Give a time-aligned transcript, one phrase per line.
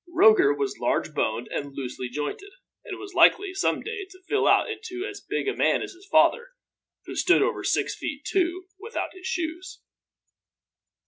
[0.09, 2.49] Roger was large boned and loosely jointed,
[2.83, 6.07] and was likely some day to fill out into as big a man as his
[6.11, 6.53] father,
[7.05, 9.79] who stood over six feet two without his shoes.